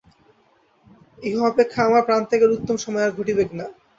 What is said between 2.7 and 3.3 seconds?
সময় আর